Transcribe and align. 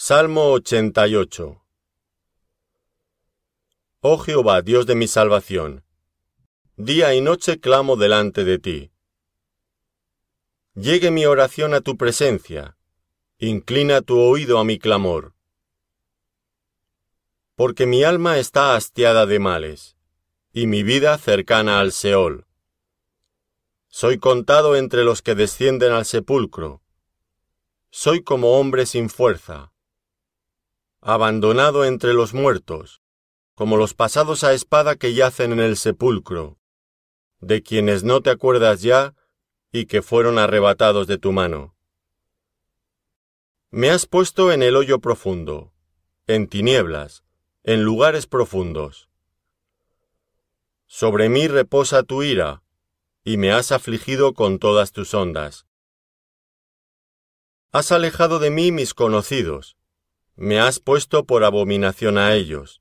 Salmo 0.00 0.52
88 0.52 1.60
Oh 4.00 4.18
Jehová, 4.18 4.62
Dios 4.62 4.86
de 4.86 4.94
mi 4.94 5.08
salvación, 5.08 5.84
día 6.76 7.16
y 7.16 7.20
noche 7.20 7.58
clamo 7.58 7.96
delante 7.96 8.44
de 8.44 8.60
ti. 8.60 8.92
Llegue 10.76 11.10
mi 11.10 11.26
oración 11.26 11.74
a 11.74 11.80
tu 11.80 11.96
presencia, 11.96 12.76
inclina 13.38 14.00
tu 14.00 14.20
oído 14.20 14.60
a 14.60 14.64
mi 14.64 14.78
clamor. 14.78 15.34
Porque 17.56 17.84
mi 17.84 18.04
alma 18.04 18.38
está 18.38 18.76
hastiada 18.76 19.26
de 19.26 19.40
males, 19.40 19.96
y 20.52 20.68
mi 20.68 20.84
vida 20.84 21.18
cercana 21.18 21.80
al 21.80 21.90
Seol. 21.90 22.46
Soy 23.88 24.20
contado 24.20 24.76
entre 24.76 25.02
los 25.02 25.22
que 25.22 25.34
descienden 25.34 25.90
al 25.90 26.04
sepulcro. 26.04 26.82
Soy 27.90 28.22
como 28.22 28.60
hombre 28.60 28.86
sin 28.86 29.10
fuerza 29.10 29.72
abandonado 31.00 31.84
entre 31.84 32.12
los 32.14 32.34
muertos, 32.34 33.00
como 33.54 33.76
los 33.76 33.94
pasados 33.94 34.44
a 34.44 34.52
espada 34.52 34.96
que 34.96 35.14
yacen 35.14 35.52
en 35.52 35.60
el 35.60 35.76
sepulcro, 35.76 36.58
de 37.40 37.62
quienes 37.62 38.04
no 38.04 38.20
te 38.20 38.30
acuerdas 38.30 38.82
ya 38.82 39.14
y 39.72 39.86
que 39.86 40.02
fueron 40.02 40.38
arrebatados 40.38 41.06
de 41.06 41.18
tu 41.18 41.32
mano. 41.32 41.74
Me 43.70 43.90
has 43.90 44.06
puesto 44.06 44.50
en 44.52 44.62
el 44.62 44.76
hoyo 44.76 44.98
profundo, 44.98 45.72
en 46.26 46.48
tinieblas, 46.48 47.24
en 47.64 47.82
lugares 47.84 48.26
profundos. 48.26 49.08
Sobre 50.86 51.28
mí 51.28 51.48
reposa 51.48 52.02
tu 52.02 52.22
ira, 52.22 52.62
y 53.24 53.36
me 53.36 53.52
has 53.52 53.72
afligido 53.72 54.32
con 54.32 54.58
todas 54.58 54.92
tus 54.92 55.12
ondas. 55.14 55.66
Has 57.72 57.92
alejado 57.92 58.38
de 58.38 58.50
mí 58.50 58.72
mis 58.72 58.94
conocidos, 58.94 59.77
me 60.38 60.60
has 60.60 60.78
puesto 60.78 61.24
por 61.24 61.42
abominación 61.42 62.16
a 62.16 62.34
ellos. 62.34 62.80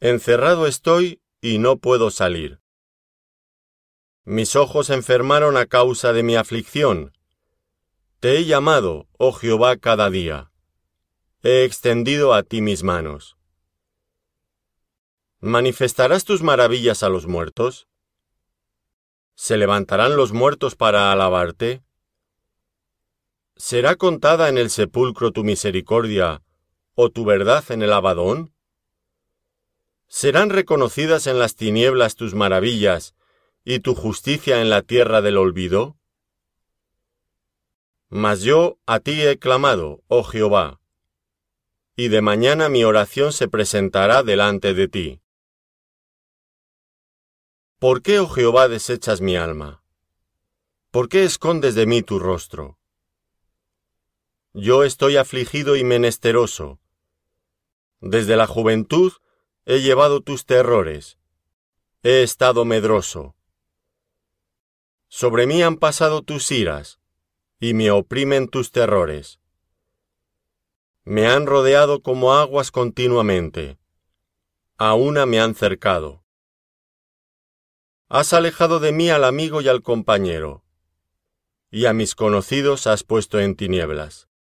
Encerrado 0.00 0.66
estoy 0.66 1.22
y 1.40 1.58
no 1.58 1.78
puedo 1.78 2.10
salir. 2.10 2.60
Mis 4.24 4.56
ojos 4.56 4.90
enfermaron 4.90 5.56
a 5.56 5.66
causa 5.66 6.12
de 6.12 6.24
mi 6.24 6.34
aflicción. 6.34 7.16
Te 8.18 8.36
he 8.36 8.44
llamado, 8.46 9.06
oh 9.16 9.32
Jehová, 9.32 9.76
cada 9.76 10.10
día. 10.10 10.50
He 11.44 11.62
extendido 11.64 12.34
a 12.34 12.42
ti 12.42 12.62
mis 12.62 12.82
manos. 12.82 13.36
¿Manifestarás 15.38 16.24
tus 16.24 16.42
maravillas 16.42 17.04
a 17.04 17.08
los 17.08 17.28
muertos? 17.28 17.86
¿Se 19.36 19.56
levantarán 19.56 20.16
los 20.16 20.32
muertos 20.32 20.74
para 20.74 21.12
alabarte? 21.12 21.84
¿Será 23.60 23.96
contada 23.96 24.48
en 24.48 24.56
el 24.56 24.70
sepulcro 24.70 25.32
tu 25.32 25.42
misericordia 25.42 26.44
o 26.94 27.10
tu 27.10 27.24
verdad 27.24 27.64
en 27.72 27.82
el 27.82 27.92
abadón? 27.92 28.54
¿Serán 30.06 30.50
reconocidas 30.50 31.26
en 31.26 31.40
las 31.40 31.56
tinieblas 31.56 32.14
tus 32.14 32.34
maravillas 32.34 33.16
y 33.64 33.80
tu 33.80 33.96
justicia 33.96 34.62
en 34.62 34.70
la 34.70 34.82
tierra 34.82 35.22
del 35.22 35.36
olvido? 35.36 35.96
Mas 38.08 38.42
yo 38.42 38.78
a 38.86 39.00
ti 39.00 39.20
he 39.22 39.40
clamado, 39.40 40.04
oh 40.06 40.22
Jehová, 40.22 40.80
y 41.96 42.08
de 42.08 42.22
mañana 42.22 42.68
mi 42.68 42.84
oración 42.84 43.32
se 43.32 43.48
presentará 43.48 44.22
delante 44.22 44.72
de 44.72 44.86
ti. 44.86 45.20
¿Por 47.80 48.02
qué, 48.02 48.20
oh 48.20 48.28
Jehová, 48.28 48.68
desechas 48.68 49.20
mi 49.20 49.34
alma? 49.34 49.82
¿Por 50.92 51.08
qué 51.08 51.24
escondes 51.24 51.74
de 51.74 51.86
mí 51.86 52.02
tu 52.02 52.20
rostro? 52.20 52.77
Yo 54.52 54.84
estoy 54.84 55.16
afligido 55.16 55.76
y 55.76 55.84
menesteroso. 55.84 56.80
Desde 58.00 58.36
la 58.36 58.46
juventud 58.46 59.12
he 59.64 59.80
llevado 59.80 60.20
tus 60.20 60.46
terrores, 60.46 61.18
he 62.02 62.22
estado 62.22 62.64
medroso. 62.64 63.34
Sobre 65.08 65.46
mí 65.46 65.62
han 65.62 65.76
pasado 65.76 66.22
tus 66.22 66.50
iras, 66.50 67.00
y 67.60 67.74
me 67.74 67.90
oprimen 67.90 68.48
tus 68.48 68.70
terrores. 68.70 69.40
Me 71.04 71.26
han 71.26 71.46
rodeado 71.46 72.02
como 72.02 72.34
aguas 72.34 72.70
continuamente, 72.70 73.78
a 74.76 74.94
una 74.94 75.26
me 75.26 75.40
han 75.40 75.54
cercado. 75.54 76.22
Has 78.08 78.32
alejado 78.32 78.78
de 78.80 78.92
mí 78.92 79.10
al 79.10 79.24
amigo 79.24 79.60
y 79.60 79.68
al 79.68 79.82
compañero, 79.82 80.62
y 81.70 81.86
a 81.86 81.92
mis 81.92 82.14
conocidos 82.14 82.86
has 82.86 83.02
puesto 83.02 83.40
en 83.40 83.56
tinieblas. 83.56 84.27